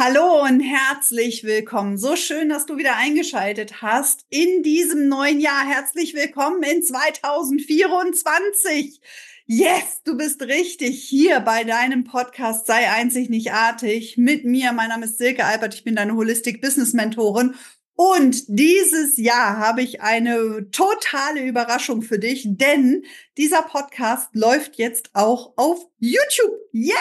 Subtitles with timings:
[0.00, 1.98] Hallo und herzlich willkommen.
[1.98, 5.66] So schön, dass du wieder eingeschaltet hast in diesem neuen Jahr.
[5.66, 9.00] Herzlich willkommen in 2024.
[9.46, 14.72] Yes, du bist richtig hier bei deinem Podcast Sei einzig nicht artig mit mir.
[14.72, 15.74] Mein Name ist Silke Albert.
[15.74, 17.56] Ich bin deine Holistic Business Mentorin
[18.00, 23.04] und dieses Jahr habe ich eine totale Überraschung für dich, denn
[23.36, 26.52] dieser Podcast läuft jetzt auch auf YouTube.
[26.70, 26.94] Yes,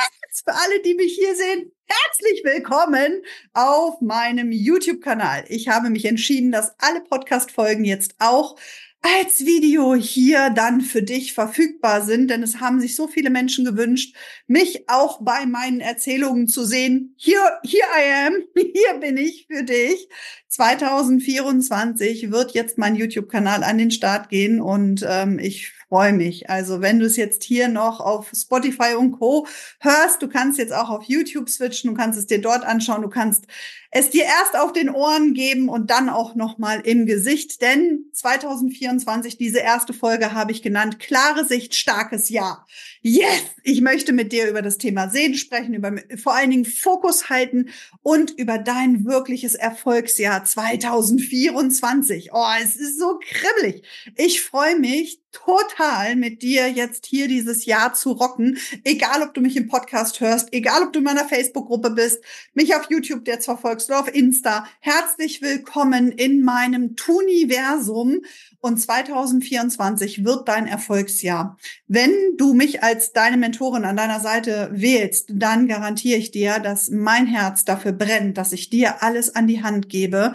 [0.44, 3.22] für alle, die mich hier sehen, herzlich willkommen
[3.54, 5.46] auf meinem YouTube-Kanal.
[5.50, 8.58] Ich habe mich entschieden, dass alle Podcast-Folgen jetzt auch
[9.16, 13.64] als Video hier dann für dich verfügbar sind, denn es haben sich so viele Menschen
[13.64, 14.16] gewünscht,
[14.48, 17.14] mich auch bei meinen Erzählungen zu sehen.
[17.16, 20.10] Hier, here I am, hier bin ich für dich.
[20.50, 26.50] 2024 wird jetzt mein YouTube-Kanal an den Start gehen und ähm, ich freue mich.
[26.50, 29.48] Also wenn du es jetzt hier noch auf Spotify und Co.
[29.80, 33.10] hörst, du kannst jetzt auch auf YouTube switchen, du kannst es dir dort anschauen, du
[33.10, 33.46] kannst
[33.92, 38.06] es dir erst auf den Ohren geben und dann auch noch mal im Gesicht, denn
[38.14, 42.68] 2024 diese erste Folge habe ich genannt klare Sicht starkes Jahr.
[43.02, 47.30] Yes, ich möchte mit dir über das Thema Sehen sprechen, über vor allen Dingen Fokus
[47.30, 47.70] halten
[48.02, 52.30] und über dein wirkliches Erfolgsjahr 2024.
[52.34, 53.84] Oh, es ist so kribbelig.
[54.16, 58.58] Ich freue mich total mit dir jetzt hier dieses Jahr zu rocken.
[58.84, 62.76] Egal, ob du mich im Podcast hörst, egal, ob du in meiner Facebook-Gruppe bist, mich
[62.76, 64.68] auf YouTube jetzt verfolgst oder auf Insta.
[64.80, 68.22] Herzlich willkommen in meinem Tuniversum.
[68.60, 71.58] Und 2024 wird dein Erfolgsjahr.
[71.88, 76.90] Wenn du mich als deine Mentorin an deiner Seite wählst, dann garantiere ich dir, dass
[76.90, 80.34] mein Herz dafür brennt, dass ich dir alles an die Hand gebe,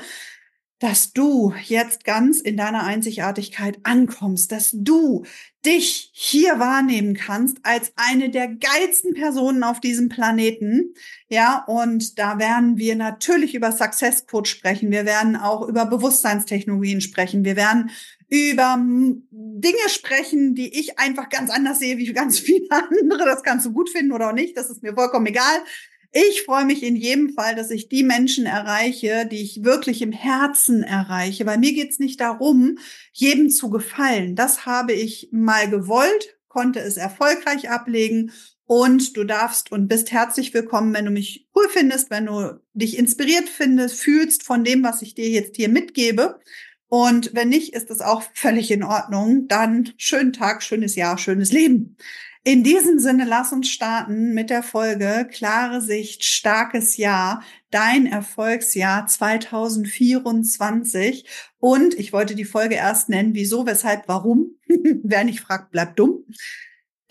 [0.78, 5.24] dass du jetzt ganz in deiner Einzigartigkeit ankommst, dass du
[5.64, 10.94] dich hier wahrnehmen kannst als eine der geilsten Personen auf diesem Planeten.
[11.28, 14.90] Ja, und da werden wir natürlich über Success Coach sprechen.
[14.90, 17.44] Wir werden auch über Bewusstseinstechnologien sprechen.
[17.44, 17.90] Wir werden
[18.28, 23.24] über Dinge sprechen, die ich einfach ganz anders sehe wie ganz viele andere.
[23.26, 24.56] Das kannst du gut finden oder auch nicht.
[24.56, 25.62] Das ist mir vollkommen egal.
[26.14, 30.12] Ich freue mich in jedem Fall, dass ich die Menschen erreiche, die ich wirklich im
[30.12, 32.76] Herzen erreiche, weil mir geht's nicht darum,
[33.12, 34.36] jedem zu gefallen.
[34.36, 38.30] Das habe ich mal gewollt, konnte es erfolgreich ablegen
[38.66, 42.98] und du darfst und bist herzlich willkommen, wenn du mich cool findest, wenn du dich
[42.98, 46.40] inspiriert findest, fühlst von dem, was ich dir jetzt hier mitgebe.
[46.88, 49.48] Und wenn nicht, ist es auch völlig in Ordnung.
[49.48, 51.96] Dann schönen Tag, schönes Jahr, schönes Leben.
[52.44, 59.06] In diesem Sinne, lass uns starten mit der Folge Klare Sicht, starkes Jahr, dein Erfolgsjahr
[59.06, 61.24] 2024.
[61.60, 64.56] Und ich wollte die Folge erst nennen, wieso, weshalb, warum.
[64.66, 66.24] Wer nicht fragt, bleibt dumm.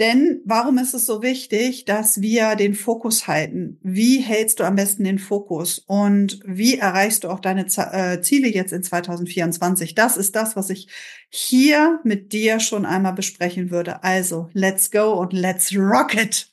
[0.02, 3.78] Denn warum ist es so wichtig, dass wir den Fokus halten?
[3.84, 5.78] Wie hältst du am besten den Fokus?
[5.78, 9.94] Und wie erreichst du auch deine äh, Ziele jetzt in 2024?
[9.94, 10.88] Das ist das, was ich
[11.30, 14.04] hier mit dir schon einmal besprechen würde.
[14.04, 16.51] Also, let's go und let's rock it!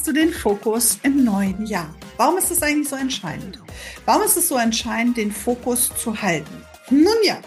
[0.00, 1.94] Hältst du den Fokus im neuen Jahr?
[2.16, 3.58] Warum ist es eigentlich so entscheidend?
[4.06, 6.64] Warum ist es so entscheidend, den Fokus zu halten?
[6.88, 7.38] Nun ja,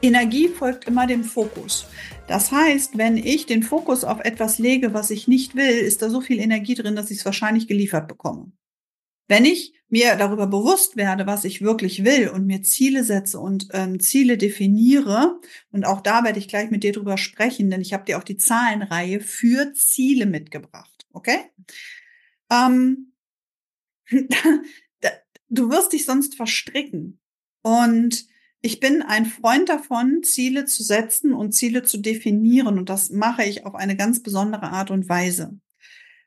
[0.00, 1.84] Energie folgt immer dem Fokus.
[2.28, 6.08] Das heißt, wenn ich den Fokus auf etwas lege, was ich nicht will, ist da
[6.08, 8.52] so viel Energie drin, dass ich es wahrscheinlich geliefert bekomme.
[9.28, 13.68] Wenn ich mir darüber bewusst werde, was ich wirklich will und mir Ziele setze und
[13.72, 15.40] ähm, Ziele definiere,
[15.72, 18.24] und auch da werde ich gleich mit dir drüber sprechen, denn ich habe dir auch
[18.24, 20.95] die Zahlenreihe für Ziele mitgebracht.
[21.16, 21.50] Okay?
[22.50, 23.12] Ähm,
[25.48, 27.18] du wirst dich sonst verstricken.
[27.62, 28.26] Und
[28.60, 32.78] ich bin ein Freund davon, Ziele zu setzen und Ziele zu definieren.
[32.78, 35.58] Und das mache ich auf eine ganz besondere Art und Weise.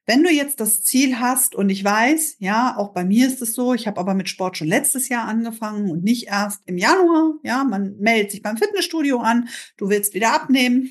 [0.10, 3.54] Wenn du jetzt das Ziel hast, und ich weiß, ja, auch bei mir ist es
[3.54, 7.36] so, ich habe aber mit Sport schon letztes Jahr angefangen und nicht erst im Januar,
[7.44, 10.90] ja, man meldet sich beim Fitnessstudio an, du willst wieder abnehmen,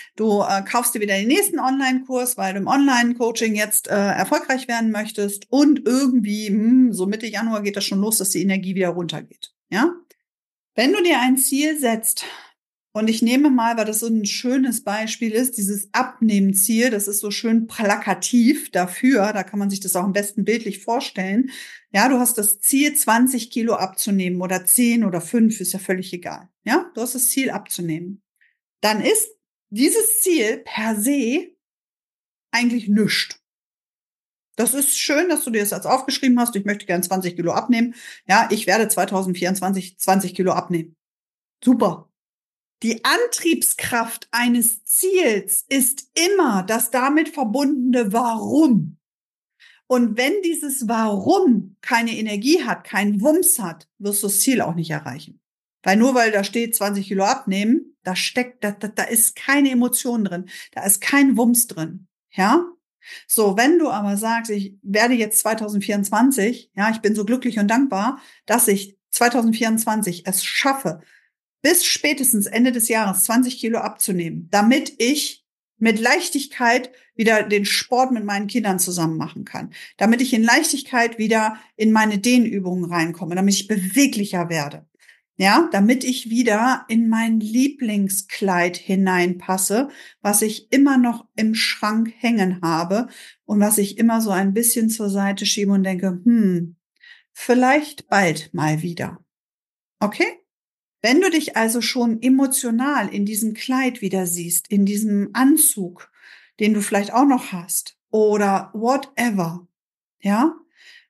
[0.16, 4.66] du äh, kaufst dir wieder den nächsten Online-Kurs, weil du im Online-Coaching jetzt äh, erfolgreich
[4.66, 8.74] werden möchtest und irgendwie, hm, so Mitte Januar geht das schon los, dass die Energie
[8.74, 9.92] wieder runtergeht, ja.
[10.74, 12.24] Wenn du dir ein Ziel setzt,
[12.96, 17.18] und ich nehme mal, weil das so ein schönes Beispiel ist, dieses Abnehmenziel, das ist
[17.18, 21.50] so schön plakativ dafür, da kann man sich das auch am besten bildlich vorstellen.
[21.92, 26.12] Ja, du hast das Ziel, 20 Kilo abzunehmen oder 10 oder 5, ist ja völlig
[26.12, 26.48] egal.
[26.62, 28.22] Ja, du hast das Ziel abzunehmen.
[28.80, 29.28] Dann ist
[29.70, 31.48] dieses Ziel per se
[32.52, 33.40] eigentlich nüscht.
[34.54, 36.54] Das ist schön, dass du dir das als aufgeschrieben hast.
[36.54, 37.96] Ich möchte gern 20 Kilo abnehmen.
[38.28, 40.94] Ja, ich werde 2024 20 Kilo abnehmen.
[41.60, 42.08] Super.
[42.84, 48.98] Die Antriebskraft eines Ziels ist immer das damit verbundene Warum.
[49.86, 54.74] Und wenn dieses Warum keine Energie hat, keinen Wumms hat, wirst du das Ziel auch
[54.74, 55.40] nicht erreichen.
[55.82, 59.70] Weil nur weil da steht 20 Kilo abnehmen, da steckt, da, da, da ist keine
[59.70, 62.06] Emotion drin, da ist kein Wumms drin.
[62.32, 62.66] Ja?
[63.26, 67.68] So, wenn du aber sagst, ich werde jetzt 2024, ja, ich bin so glücklich und
[67.68, 71.00] dankbar, dass ich 2024 es schaffe,
[71.64, 75.46] bis spätestens Ende des Jahres 20 Kilo abzunehmen, damit ich
[75.78, 81.16] mit Leichtigkeit wieder den Sport mit meinen Kindern zusammen machen kann, damit ich in Leichtigkeit
[81.16, 84.86] wieder in meine Dehnübungen reinkomme, damit ich beweglicher werde.
[85.36, 89.88] Ja, damit ich wieder in mein Lieblingskleid hineinpasse,
[90.20, 93.08] was ich immer noch im Schrank hängen habe
[93.46, 96.76] und was ich immer so ein bisschen zur Seite schiebe und denke, hm,
[97.32, 99.24] vielleicht bald mal wieder.
[99.98, 100.43] Okay?
[101.04, 106.10] Wenn du dich also schon emotional in diesem Kleid wieder siehst, in diesem Anzug,
[106.60, 109.68] den du vielleicht auch noch hast oder whatever,
[110.22, 110.54] ja,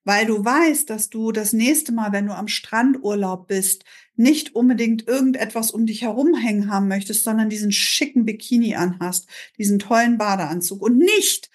[0.03, 3.85] weil du weißt, dass du das nächste Mal, wenn du am Strandurlaub bist,
[4.17, 10.19] nicht unbedingt irgendetwas um dich herumhängen haben möchtest, sondern diesen schicken Bikini anhast, diesen tollen
[10.19, 11.51] Badeanzug und nicht,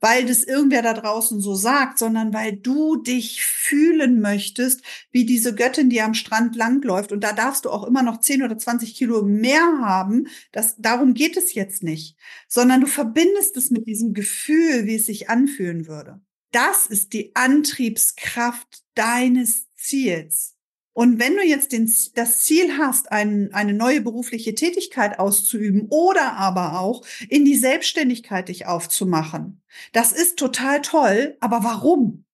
[0.00, 5.54] weil das irgendwer da draußen so sagt, sondern weil du dich fühlen möchtest, wie diese
[5.54, 7.12] Göttin, die am Strand langläuft.
[7.12, 10.26] Und da darfst du auch immer noch 10 oder 20 Kilo mehr haben.
[10.52, 12.16] Das, darum geht es jetzt nicht,
[12.48, 16.20] sondern du verbindest es mit diesem Gefühl, wie es sich anfühlen würde.
[16.52, 20.56] Das ist die Antriebskraft deines Ziels.
[20.92, 26.32] Und wenn du jetzt den, das Ziel hast, ein, eine neue berufliche Tätigkeit auszuüben oder
[26.32, 31.36] aber auch in die Selbstständigkeit dich aufzumachen, das ist total toll.
[31.40, 32.24] Aber warum?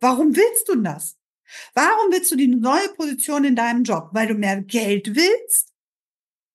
[0.00, 1.16] Warum willst du das?
[1.74, 4.10] Warum willst du die neue Position in deinem Job?
[4.12, 5.72] Weil du mehr Geld willst?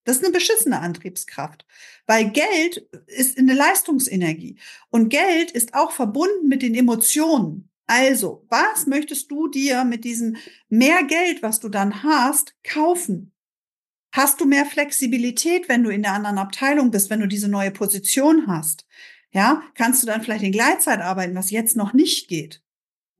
[0.05, 1.65] Das ist eine beschissene Antriebskraft,
[2.07, 2.77] weil Geld
[3.07, 4.57] ist eine Leistungsenergie
[4.89, 7.69] und Geld ist auch verbunden mit den Emotionen.
[7.85, 10.37] Also, was möchtest du dir mit diesem
[10.69, 13.33] mehr Geld, was du dann hast, kaufen?
[14.13, 17.71] Hast du mehr Flexibilität, wenn du in der anderen Abteilung bist, wenn du diese neue
[17.71, 18.87] Position hast?
[19.31, 22.62] Ja, kannst du dann vielleicht in Gleitzeit arbeiten, was jetzt noch nicht geht?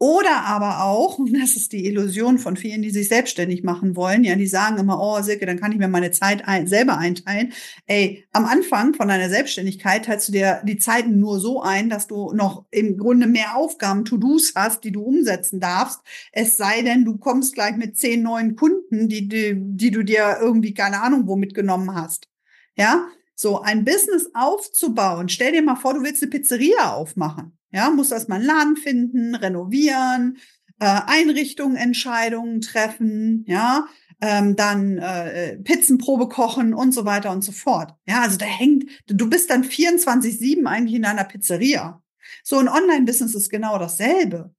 [0.03, 4.25] Oder aber auch, und das ist die Illusion von vielen, die sich selbstständig machen wollen,
[4.25, 7.53] ja, die sagen immer, oh Silke, dann kann ich mir meine Zeit ein, selber einteilen.
[7.85, 12.07] Ey, am Anfang von deiner Selbstständigkeit teilst du dir die Zeiten nur so ein, dass
[12.07, 16.01] du noch im Grunde mehr Aufgaben, To-Dos hast, die du umsetzen darfst.
[16.33, 20.37] Es sei denn, du kommst gleich mit zehn neuen Kunden, die, die, die du dir
[20.41, 22.27] irgendwie keine Ahnung wo mitgenommen hast.
[22.75, 25.29] Ja, so ein Business aufzubauen.
[25.29, 27.57] Stell dir mal vor, du willst eine Pizzeria aufmachen.
[27.73, 30.37] Ja, muss erstmal einen Laden finden, renovieren,
[30.79, 33.87] äh, Einrichtungen, Entscheidungen treffen, ja,
[34.21, 37.93] ähm, dann äh, Pizzenprobe kochen und so weiter und so fort.
[38.05, 42.01] Ja, also da hängt, du bist dann 24-7 eigentlich in einer Pizzeria.
[42.43, 44.53] So ein Online-Business ist genau dasselbe.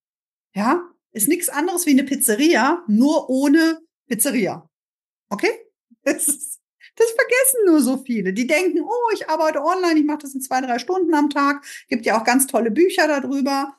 [0.55, 0.82] Ja,
[1.12, 4.69] ist nichts anderes wie eine Pizzeria, nur ohne Pizzeria.
[5.28, 5.50] Okay?
[6.06, 6.60] Das, ist,
[6.96, 8.32] das vergessen nur so viele.
[8.32, 11.64] Die denken, oh, ich arbeite online, ich mache das in zwei, drei Stunden am Tag.
[11.88, 13.76] Gibt ja auch ganz tolle Bücher darüber.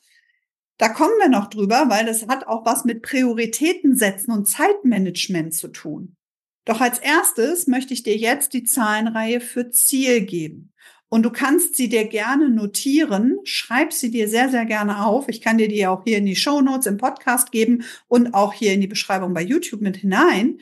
[0.78, 5.54] Da kommen wir noch drüber, weil das hat auch was mit Prioritäten setzen und Zeitmanagement
[5.54, 6.18] zu tun.
[6.66, 10.74] Doch als erstes möchte ich dir jetzt die Zahlenreihe für Ziel geben.
[11.08, 13.38] Und du kannst sie dir gerne notieren.
[13.44, 15.30] Schreib sie dir sehr, sehr gerne auf.
[15.30, 18.52] Ich kann dir die auch hier in die Show Notes im Podcast geben und auch
[18.52, 20.60] hier in die Beschreibung bei YouTube mit hinein.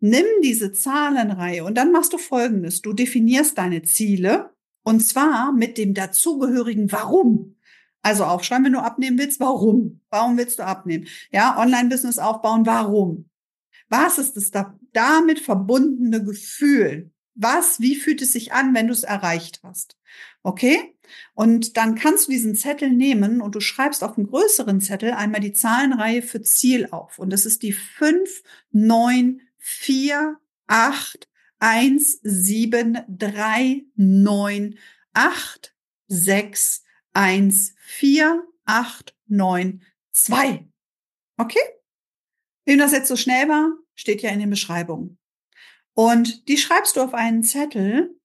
[0.00, 2.82] Nimm diese Zahlenreihe und dann machst du Folgendes.
[2.82, 4.50] Du definierst deine Ziele
[4.82, 7.56] und zwar mit dem dazugehörigen Warum.
[8.02, 10.00] Also aufschreiben, wenn du abnehmen willst, warum?
[10.10, 11.08] Warum willst du abnehmen?
[11.32, 13.28] Ja, Online-Business aufbauen, warum?
[13.88, 17.10] Was ist das da, damit verbundene Gefühl?
[17.34, 19.96] Was, wie fühlt es sich an, wenn du es erreicht hast?
[20.42, 20.94] Okay?
[21.34, 25.40] Und dann kannst du diesen Zettel nehmen und du schreibst auf einen größeren Zettel einmal
[25.40, 27.18] die Zahlenreihe für Ziel auf.
[27.18, 34.78] Und das ist die 5, 9, vier, acht, eins, sieben, drei, neun,
[35.12, 35.74] acht,
[36.06, 39.82] sechs, eins, vier, acht, neun,
[40.12, 40.68] zwei.
[41.36, 41.58] Okay?
[42.64, 45.18] Wem das jetzt so schnell war, steht ja in den Beschreibungen.
[45.94, 48.16] Und die schreibst du auf einen Zettel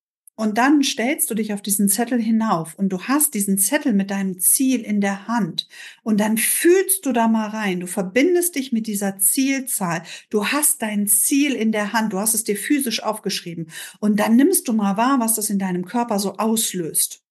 [0.42, 4.10] und dann stellst du dich auf diesen Zettel hinauf und du hast diesen Zettel mit
[4.10, 5.68] deinem Ziel in der Hand
[6.02, 7.80] und dann fühlst du da mal rein.
[7.80, 10.02] Du verbindest dich mit dieser Zielzahl.
[10.32, 12.14] Du hast dein Ziel in der Hand.
[12.14, 13.70] Du hast es dir physisch aufgeschrieben
[14.00, 17.24] und dann nimmst du mal wahr, was das in deinem Körper so auslöst.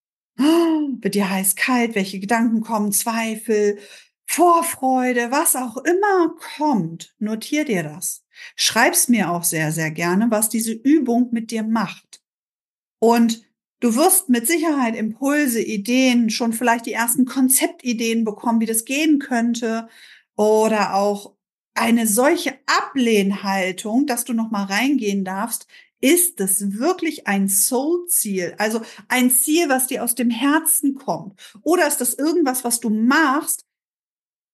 [0.38, 3.76] wird dir heiß, kalt, welche Gedanken kommen, Zweifel,
[4.24, 8.24] Vorfreude, was auch immer kommt, notier dir das.
[8.56, 12.13] Schreib's mir auch sehr, sehr gerne, was diese Übung mit dir macht.
[13.04, 13.44] Und
[13.80, 19.18] du wirst mit Sicherheit Impulse, Ideen, schon vielleicht die ersten Konzeptideen bekommen, wie das gehen
[19.18, 19.90] könnte
[20.36, 21.34] oder auch
[21.74, 25.66] eine solche Ablehnhaltung, dass du noch mal reingehen darfst,
[26.00, 28.54] ist es wirklich ein Soul-Ziel?
[28.56, 31.38] Also ein Ziel, was dir aus dem Herzen kommt?
[31.60, 33.66] Oder ist das irgendwas, was du machst,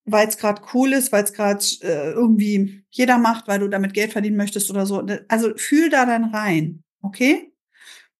[0.07, 3.95] weil es gerade cool ist, weil es gerade äh, irgendwie jeder macht, weil du damit
[3.95, 5.07] Geld verdienen möchtest oder so?
[5.29, 7.50] Also fühl da dann rein, okay?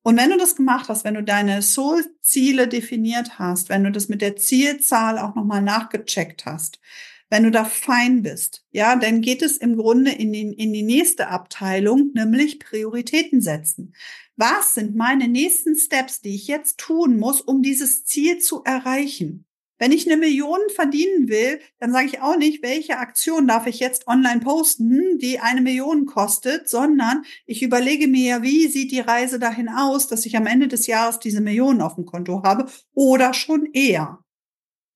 [0.03, 4.09] Und wenn du das gemacht hast, wenn du deine Soul-Ziele definiert hast, wenn du das
[4.09, 6.81] mit der Zielzahl auch nochmal nachgecheckt hast,
[7.29, 10.83] wenn du da fein bist, ja, dann geht es im Grunde in, den, in die
[10.83, 13.95] nächste Abteilung, nämlich Prioritäten setzen.
[14.37, 19.45] Was sind meine nächsten Steps, die ich jetzt tun muss, um dieses Ziel zu erreichen?
[19.81, 23.81] Wenn ich eine Million verdienen will, dann sage ich auch nicht, welche Aktion darf ich
[23.81, 29.39] jetzt online posten, die eine Million kostet, sondern ich überlege mir wie sieht die Reise
[29.39, 33.33] dahin aus, dass ich am Ende des Jahres diese Millionen auf dem Konto habe oder
[33.33, 34.19] schon eher.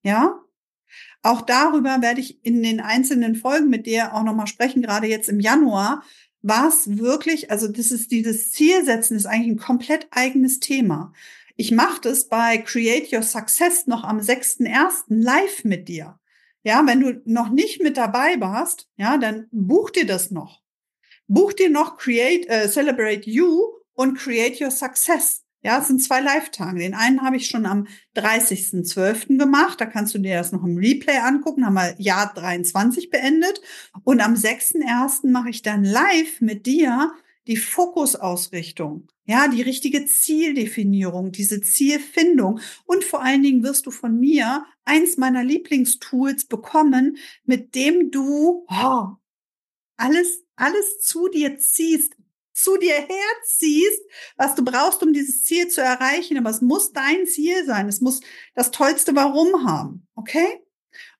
[0.03, 0.39] Ja?
[1.23, 5.29] Auch darüber werde ich in den einzelnen Folgen mit dir auch nochmal sprechen, gerade jetzt
[5.29, 6.03] im Januar.
[6.43, 11.11] Was wirklich, also das ist dieses Zielsetzen ist eigentlich ein komplett eigenes Thema.
[11.57, 15.05] Ich mache das bei Create Your Success noch am 6.1.
[15.07, 16.19] live mit dir.
[16.63, 20.61] Ja, wenn du noch nicht mit dabei warst, ja, dann buch dir das noch.
[21.27, 23.61] Buch dir noch Create, äh, Celebrate You
[23.93, 25.43] und Create Your Success.
[25.61, 26.79] Ja, es sind zwei Live-Tage.
[26.79, 29.39] Den einen habe ich schon am 30.12.
[29.39, 29.79] gemacht.
[29.79, 31.65] Da kannst du dir das noch im Replay angucken.
[31.65, 33.61] Haben wir Jahr 23 beendet.
[34.03, 35.31] Und am 6.1.
[35.31, 37.11] mache ich dann live mit dir
[37.47, 39.07] die Fokusausrichtung.
[39.25, 42.59] Ja, die richtige Zieldefinierung, diese Zielfindung.
[42.85, 48.65] Und vor allen Dingen wirst du von mir eins meiner Lieblingstools bekommen, mit dem du
[48.69, 49.07] oh,
[49.97, 52.15] alles, alles zu dir ziehst,
[52.53, 54.01] zu dir herziehst,
[54.37, 56.37] was du brauchst, um dieses Ziel zu erreichen.
[56.37, 57.87] Aber es muss dein Ziel sein.
[57.87, 58.21] Es muss
[58.53, 60.07] das tollste Warum haben.
[60.15, 60.61] Okay?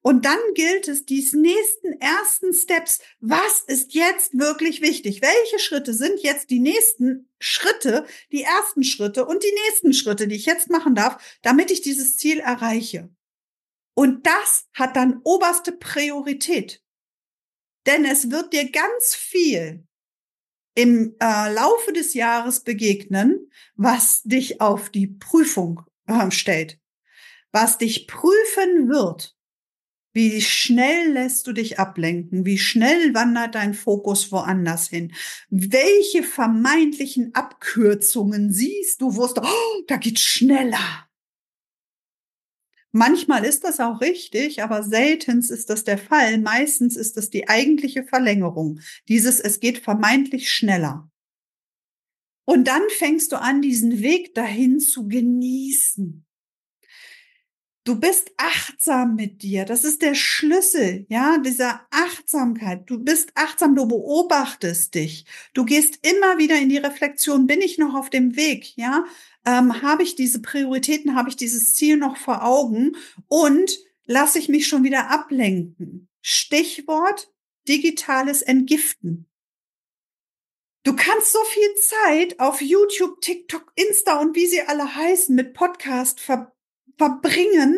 [0.01, 3.00] Und dann gilt es, diese nächsten ersten Steps.
[3.20, 5.22] Was ist jetzt wirklich wichtig?
[5.22, 10.36] Welche Schritte sind jetzt die nächsten Schritte, die ersten Schritte und die nächsten Schritte, die
[10.36, 13.10] ich jetzt machen darf, damit ich dieses Ziel erreiche?
[13.96, 16.84] Und das hat dann oberste Priorität.
[17.86, 19.86] Denn es wird dir ganz viel
[20.75, 26.79] im äh, Laufe des Jahres begegnen, was dich auf die Prüfung äh, stellt,
[27.51, 29.34] was dich prüfen wird.
[30.15, 32.45] Wie schnell lässt du dich ablenken?
[32.45, 35.13] Wie schnell wandert dein Fokus woanders hin?
[35.50, 41.10] Welche vermeintlichen Abkürzungen siehst du, wo es, oh, da geht's schneller.
[42.93, 46.38] Manchmal ist das auch richtig, aber seltenst ist das der Fall.
[46.38, 48.79] Meistens ist das die eigentliche Verlängerung.
[49.10, 51.12] Dieses, es geht vermeintlich schneller.
[52.45, 56.25] Und dann fängst du an, diesen Weg dahin zu genießen.
[57.85, 59.63] Du bist achtsam mit dir.
[59.63, 62.89] Das ist der Schlüssel, ja, dieser Achtsamkeit.
[62.89, 65.25] Du bist achtsam, du beobachtest dich.
[65.53, 67.47] Du gehst immer wieder in die Reflexion.
[67.47, 69.05] Bin ich noch auf dem Weg, ja?
[69.45, 74.49] ähm, habe ich diese Prioritäten, habe ich dieses Ziel noch vor Augen und lasse ich
[74.49, 76.09] mich schon wieder ablenken.
[76.21, 77.31] Stichwort
[77.67, 79.27] digitales Entgiften.
[80.83, 85.53] Du kannst so viel Zeit auf YouTube, TikTok, Insta und wie sie alle heißen mit
[85.53, 86.54] Podcast ver
[86.97, 87.77] verbringen.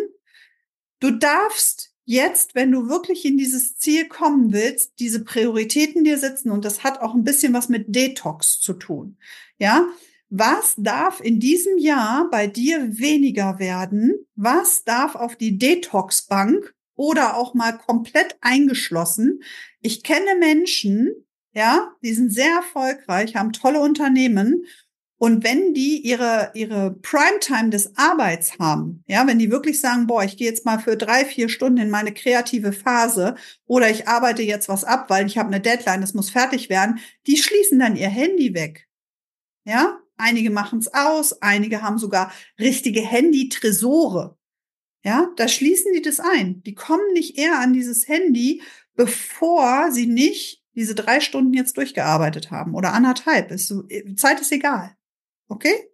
[0.99, 6.51] Du darfst jetzt, wenn du wirklich in dieses Ziel kommen willst, diese Prioritäten dir setzen
[6.51, 9.17] und das hat auch ein bisschen was mit Detox zu tun.
[9.59, 9.87] Ja,
[10.29, 14.13] was darf in diesem Jahr bei dir weniger werden?
[14.35, 19.41] Was darf auf die Detox-Bank oder auch mal komplett eingeschlossen?
[19.81, 21.13] Ich kenne Menschen,
[21.53, 24.65] ja, die sind sehr erfolgreich, haben tolle Unternehmen.
[25.19, 30.23] Und wenn die ihre, ihre Primetime des Arbeits haben, ja, wenn die wirklich sagen, boah,
[30.23, 34.43] ich gehe jetzt mal für drei, vier Stunden in meine kreative Phase oder ich arbeite
[34.43, 37.95] jetzt was ab, weil ich habe eine Deadline, das muss fertig werden, die schließen dann
[37.95, 38.87] ihr Handy weg.
[39.65, 44.35] Ja, Einige machen es aus, einige haben sogar richtige Handy-Tresore.
[45.03, 46.63] Ja, da schließen die das ein.
[46.63, 48.63] Die kommen nicht eher an dieses Handy,
[48.95, 53.51] bevor sie nicht diese drei Stunden jetzt durchgearbeitet haben oder anderthalb.
[53.51, 53.73] Ist,
[54.15, 54.96] Zeit ist egal.
[55.47, 55.89] Okay?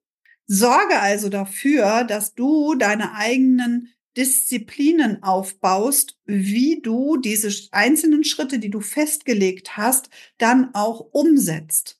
[0.45, 8.69] Sorge also dafür, dass du deine eigenen Disziplinen aufbaust, wie du diese einzelnen Schritte, die
[8.69, 11.99] du festgelegt hast, dann auch umsetzt.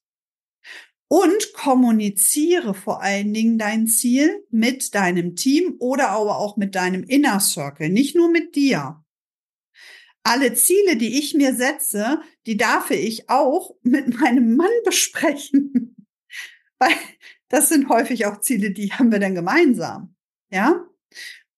[1.08, 7.04] Und kommuniziere vor allen Dingen dein Ziel mit deinem Team oder aber auch mit deinem
[7.04, 9.04] Inner Circle, nicht nur mit dir.
[10.24, 15.96] Alle Ziele, die ich mir setze, die darf ich auch mit meinem Mann besprechen.
[16.80, 16.96] Weil
[17.54, 20.16] das sind häufig auch Ziele, die haben wir dann gemeinsam.
[20.50, 20.88] Ja?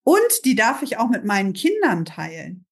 [0.03, 2.65] Und die darf ich auch mit meinen Kindern teilen.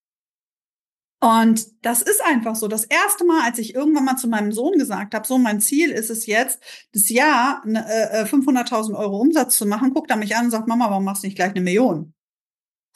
[1.21, 2.67] Und das ist einfach so.
[2.67, 5.89] Das erste Mal, als ich irgendwann mal zu meinem Sohn gesagt habe, so mein Ziel
[5.89, 6.61] ist es jetzt,
[6.91, 10.67] das Jahr äh, 500.000 äh, Euro Umsatz zu machen, guckt er mich an und sagt,
[10.67, 12.13] Mama, warum machst du nicht gleich eine Million?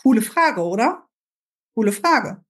[0.04, 1.08] Coole Frage, oder?
[1.74, 2.44] Coole Frage.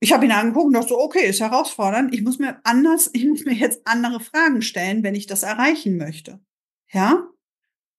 [0.00, 2.14] Ich habe ihn angeguckt und dachte so, okay, ist herausfordernd.
[2.14, 5.96] Ich muss mir anders, ich muss mir jetzt andere Fragen stellen, wenn ich das erreichen
[5.96, 6.40] möchte.
[6.92, 7.28] Ja?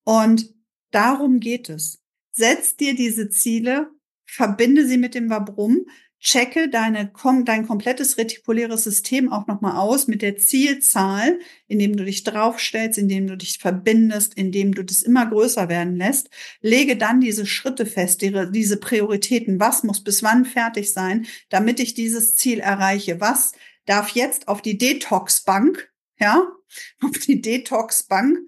[0.06, 0.54] Und
[0.92, 2.02] darum geht es.
[2.32, 3.92] Setz dir diese Ziele,
[4.26, 5.86] verbinde sie mit dem Warum,
[6.20, 7.12] checke deine,
[7.46, 13.28] dein komplettes retikuläres System auch nochmal aus mit der Zielzahl, indem du dich draufstellst, indem
[13.28, 16.30] du dich verbindest, indem du das immer größer werden lässt.
[16.62, 19.60] Lege dann diese Schritte fest, diese Prioritäten.
[19.60, 23.22] Was muss bis wann fertig sein, damit ich dieses Ziel erreiche?
[23.22, 23.54] Was
[23.86, 26.48] darf jetzt auf die Detox-Bank, ja,
[27.02, 28.40] auf die Detox-Bank,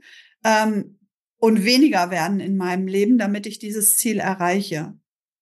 [0.44, 0.98] ähm,
[1.38, 4.94] und weniger werden in meinem Leben, damit ich dieses Ziel erreiche.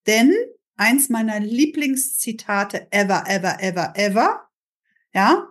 [0.08, 0.34] Denn
[0.80, 4.50] eins meiner Lieblingszitate ever, ever, ever, ever,
[5.14, 5.48] ja,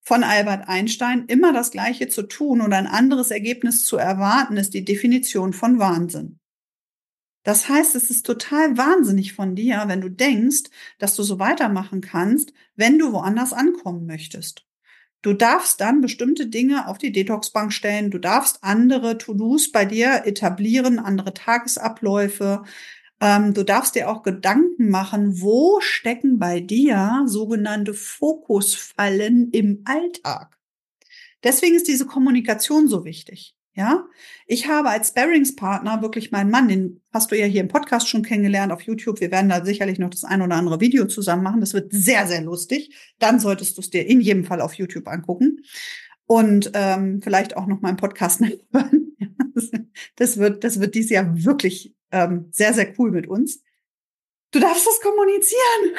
[0.00, 4.74] von Albert Einstein, immer das Gleiche zu tun und ein anderes Ergebnis zu erwarten, ist
[4.74, 6.38] die Definition von Wahnsinn.
[7.42, 10.64] Das heißt, es ist total wahnsinnig von dir, wenn du denkst,
[10.98, 14.66] dass du so weitermachen kannst, wenn du woanders ankommen möchtest.
[15.20, 18.10] Du darfst dann bestimmte Dinge auf die Detoxbank stellen.
[18.10, 22.62] Du darfst andere To-Dos bei dir etablieren, andere Tagesabläufe.
[23.24, 30.58] Ähm, du darfst dir auch Gedanken machen, wo stecken bei dir sogenannte Fokusfallen im Alltag.
[31.42, 33.56] Deswegen ist diese Kommunikation so wichtig.
[33.76, 34.06] Ja,
[34.46, 38.22] ich habe als Sparringspartner wirklich meinen Mann, den hast du ja hier im Podcast schon
[38.22, 39.20] kennengelernt auf YouTube.
[39.20, 41.60] Wir werden da sicherlich noch das ein oder andere Video zusammen machen.
[41.60, 42.94] Das wird sehr, sehr lustig.
[43.18, 45.64] Dann solltest du es dir in jedem Fall auf YouTube angucken
[46.26, 48.40] und ähm, vielleicht auch noch meinen Podcast
[48.72, 49.16] hören.
[50.16, 53.62] das wird, das wird dieses Jahr wirklich ähm, sehr, sehr cool mit uns.
[54.52, 55.96] Du darfst das kommunizieren.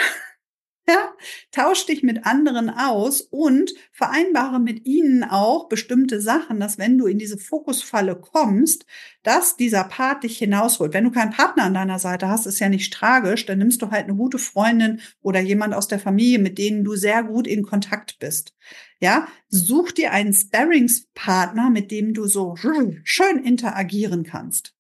[0.88, 1.14] Ja,
[1.52, 7.08] tausch dich mit anderen aus und vereinbare mit ihnen auch bestimmte Sachen, dass wenn du
[7.08, 8.86] in diese Fokusfalle kommst,
[9.24, 10.94] dass dieser Part dich hinausholt.
[10.94, 13.90] Wenn du keinen Partner an deiner Seite hast, ist ja nicht tragisch, dann nimmst du
[13.90, 17.64] halt eine gute Freundin oder jemand aus der Familie, mit denen du sehr gut in
[17.64, 18.54] Kontakt bist.
[19.00, 24.75] Ja, such dir einen Sparringspartner, mit dem du so schön interagieren kannst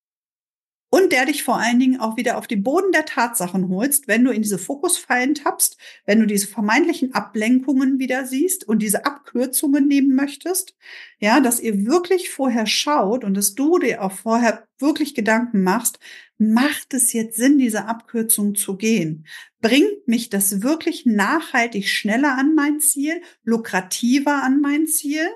[0.95, 4.23] und der dich vor allen Dingen auch wieder auf den Boden der Tatsachen holst, wenn
[4.23, 9.89] du in diese Fokusfallen tappst, wenn du diese vermeintlichen Ablenkungen wieder siehst und diese Abkürzungen
[9.89, 10.73] nehmen möchtest,
[11.19, 15.99] ja, dass ihr wirklich vorher schaut und dass du dir auch vorher wirklich Gedanken machst,
[16.37, 19.27] macht es jetzt Sinn, diese Abkürzung zu gehen?
[19.59, 25.27] Bringt mich das wirklich nachhaltig schneller an mein Ziel, lukrativer an mein Ziel?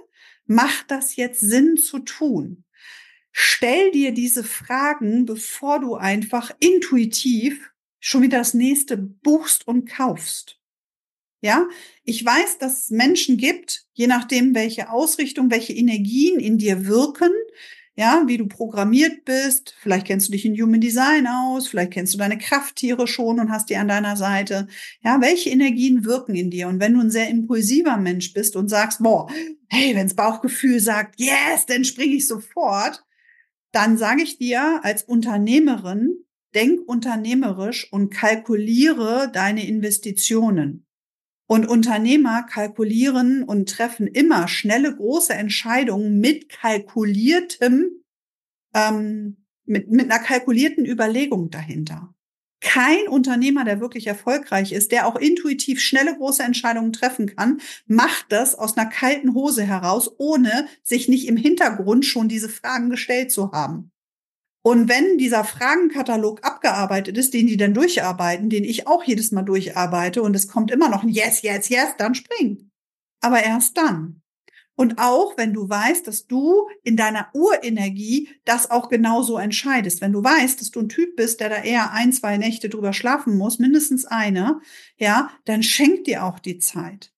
[0.46, 2.64] Macht das jetzt Sinn zu tun?
[3.42, 7.72] Stell dir diese Fragen, bevor du einfach intuitiv
[8.02, 10.60] schon wieder das nächste buchst und kaufst.
[11.40, 11.70] Ja,
[12.04, 17.32] ich weiß, dass es Menschen gibt, je nachdem, welche Ausrichtung, welche Energien in dir wirken,
[17.96, 19.74] ja, wie du programmiert bist.
[19.80, 23.52] Vielleicht kennst du dich in Human Design aus, vielleicht kennst du deine Krafttiere schon und
[23.52, 24.68] hast die an deiner Seite.
[25.02, 26.68] Ja, welche Energien wirken in dir?
[26.68, 29.32] Und wenn du ein sehr impulsiver Mensch bist und sagst, boah,
[29.70, 33.06] hey, wenns Bauchgefühl sagt, yes, dann springe ich sofort,
[33.72, 40.86] dann sage ich dir als Unternehmerin, denk unternehmerisch und kalkuliere deine Investitionen.
[41.48, 48.04] Und Unternehmer kalkulieren und treffen immer schnelle, große Entscheidungen mit kalkuliertem,
[48.76, 52.14] ähm, mit, mit einer kalkulierten Überlegung dahinter.
[52.62, 58.26] Kein Unternehmer, der wirklich erfolgreich ist, der auch intuitiv schnelle große Entscheidungen treffen kann, macht
[58.30, 63.32] das aus einer kalten Hose heraus, ohne sich nicht im Hintergrund schon diese Fragen gestellt
[63.32, 63.92] zu haben.
[64.62, 69.44] Und wenn dieser Fragenkatalog abgearbeitet ist, den die dann durcharbeiten, den ich auch jedes Mal
[69.44, 72.70] durcharbeite und es kommt immer noch ein Yes, Yes, Yes, dann spring.
[73.22, 74.22] Aber erst dann.
[74.80, 80.00] Und auch wenn du weißt, dass du in deiner Urenergie das auch genauso entscheidest.
[80.00, 82.94] Wenn du weißt, dass du ein Typ bist, der da eher ein, zwei Nächte drüber
[82.94, 84.62] schlafen muss, mindestens eine,
[84.96, 87.12] ja, dann schenk dir auch die Zeit.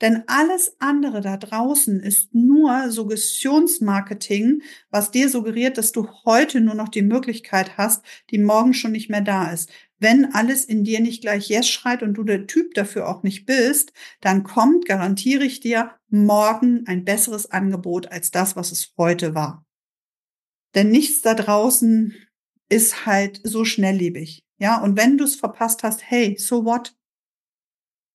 [0.00, 6.74] Denn alles andere da draußen ist nur Suggestionsmarketing, was dir suggeriert, dass du heute nur
[6.74, 9.72] noch die Möglichkeit hast, die morgen schon nicht mehr da ist.
[9.98, 13.46] Wenn alles in dir nicht gleich Yes schreit und du der Typ dafür auch nicht
[13.46, 19.34] bist, dann kommt, garantiere ich dir, morgen ein besseres Angebot als das, was es heute
[19.34, 19.64] war.
[20.74, 22.14] Denn nichts da draußen
[22.68, 24.44] ist halt so schnelllebig.
[24.58, 26.94] Ja, und wenn du es verpasst hast, hey, so what?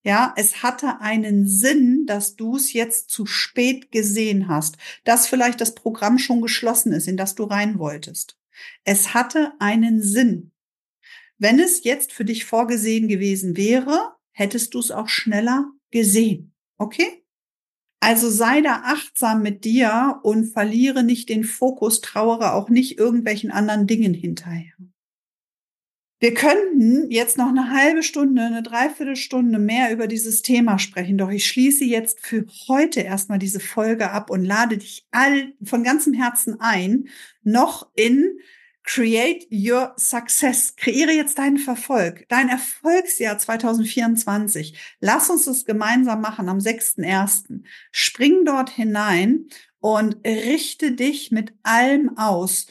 [0.04, 5.62] Ja, es hatte einen Sinn, dass du es jetzt zu spät gesehen hast, dass vielleicht
[5.62, 8.38] das Programm schon geschlossen ist, in das du rein wolltest.
[8.84, 10.51] Es hatte einen Sinn.
[11.42, 16.54] Wenn es jetzt für dich vorgesehen gewesen wäre, hättest du es auch schneller gesehen.
[16.78, 17.24] Okay?
[18.00, 23.50] Also sei da achtsam mit dir und verliere nicht den Fokus, trauere auch nicht irgendwelchen
[23.50, 24.74] anderen Dingen hinterher.
[26.20, 31.32] Wir könnten jetzt noch eine halbe Stunde, eine Dreiviertelstunde mehr über dieses Thema sprechen, doch
[31.32, 36.14] ich schließe jetzt für heute erstmal diese Folge ab und lade dich all von ganzem
[36.14, 37.10] Herzen ein,
[37.42, 38.38] noch in
[38.84, 40.76] Create Your Success.
[40.76, 44.78] Kreiere jetzt deinen Verfolg, dein Erfolgsjahr 2024.
[45.00, 47.62] Lass uns das gemeinsam machen am 6.1.
[47.91, 49.48] Spring dort hinein
[49.80, 52.67] und richte dich mit allem aus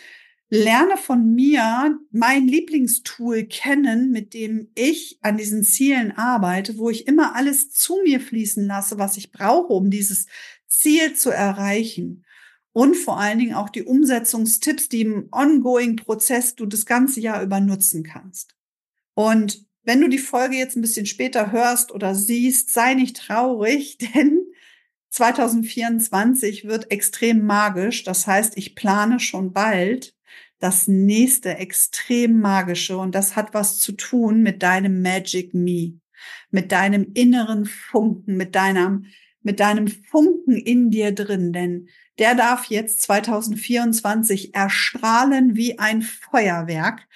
[0.50, 7.06] lerne von mir mein Lieblingstool kennen, mit dem ich an diesen Zielen arbeite, wo ich
[7.06, 10.26] immer alles zu mir fließen lasse, was ich brauche, um dieses
[10.66, 12.24] Ziel zu erreichen.
[12.72, 17.42] Und vor allen Dingen auch die Umsetzungstipps, die im ongoing Prozess du das ganze Jahr
[17.42, 18.54] über nutzen kannst.
[19.14, 23.98] Und wenn du die Folge jetzt ein bisschen später hörst oder siehst, sei nicht traurig,
[24.14, 24.40] denn
[25.10, 28.04] 2024 wird extrem magisch.
[28.04, 30.14] Das heißt, ich plane schon bald
[30.60, 35.94] das nächste extrem magische und das hat was zu tun mit deinem Magic Me,
[36.50, 39.06] mit deinem inneren Funken, mit deinem,
[39.42, 47.08] mit deinem Funken in dir drin, denn der darf jetzt 2024 erstrahlen wie ein Feuerwerk,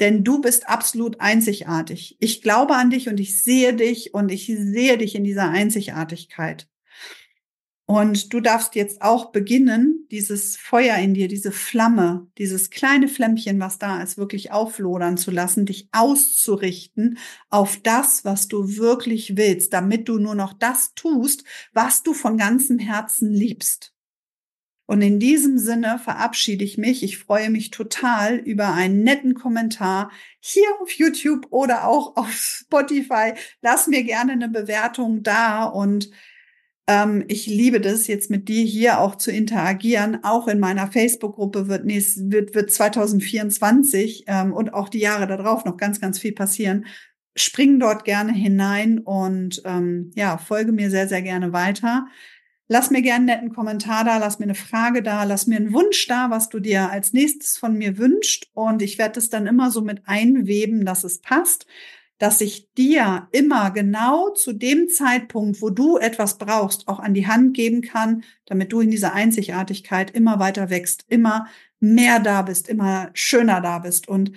[0.00, 2.16] denn du bist absolut einzigartig.
[2.20, 6.68] Ich glaube an dich und ich sehe dich und ich sehe dich in dieser Einzigartigkeit.
[7.92, 13.60] Und du darfst jetzt auch beginnen, dieses Feuer in dir, diese Flamme, dieses kleine Flämmchen,
[13.60, 17.18] was da ist, wirklich auflodern zu lassen, dich auszurichten
[17.50, 22.38] auf das, was du wirklich willst, damit du nur noch das tust, was du von
[22.38, 23.92] ganzem Herzen liebst.
[24.86, 27.02] Und in diesem Sinne verabschiede ich mich.
[27.02, 33.34] Ich freue mich total über einen netten Kommentar hier auf YouTube oder auch auf Spotify.
[33.60, 36.10] Lass mir gerne eine Bewertung da und
[36.86, 40.24] ähm, ich liebe das, jetzt mit dir hier auch zu interagieren.
[40.24, 45.76] Auch in meiner Facebook-Gruppe wird, wird, wird 2024 ähm, und auch die Jahre darauf noch
[45.76, 46.86] ganz, ganz viel passieren.
[47.36, 52.06] Spring dort gerne hinein und ähm, ja, folge mir sehr, sehr gerne weiter.
[52.68, 55.72] Lass mir gerne einen netten Kommentar da, lass mir eine Frage da, lass mir einen
[55.72, 58.48] Wunsch da, was du dir als nächstes von mir wünscht.
[58.54, 61.66] Und ich werde es dann immer so mit einweben, dass es passt
[62.22, 67.26] dass ich dir immer genau zu dem Zeitpunkt, wo du etwas brauchst, auch an die
[67.26, 71.48] Hand geben kann, damit du in dieser Einzigartigkeit immer weiter wächst, immer
[71.80, 74.30] mehr da bist, immer schöner da bist und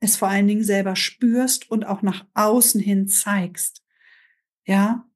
[0.00, 3.82] es vor allen Dingen selber spürst und auch nach außen hin zeigst.
[4.66, 5.08] Ja?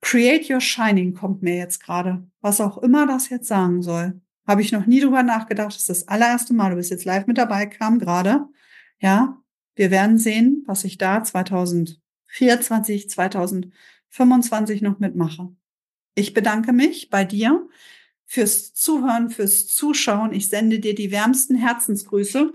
[0.00, 2.28] Create Your Shining kommt mir jetzt gerade.
[2.40, 4.20] Was auch immer das jetzt sagen soll.
[4.48, 5.68] Habe ich noch nie drüber nachgedacht.
[5.68, 6.70] Das ist das allererste Mal.
[6.70, 8.48] Du bist jetzt live mit dabei, kam gerade.
[8.98, 9.40] Ja,
[9.78, 15.54] wir werden sehen, was ich da 2024, 2025 noch mitmache.
[16.16, 17.68] Ich bedanke mich bei dir
[18.26, 20.32] fürs Zuhören, fürs Zuschauen.
[20.32, 22.52] Ich sende dir die wärmsten Herzensgrüße.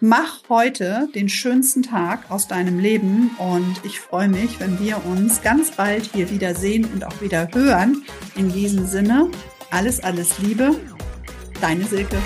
[0.00, 5.42] Mach heute den schönsten Tag aus deinem Leben und ich freue mich, wenn wir uns
[5.42, 8.04] ganz bald hier wieder sehen und auch wieder hören.
[8.36, 9.30] In diesem Sinne,
[9.70, 10.80] alles, alles Liebe,
[11.60, 12.16] deine Silke.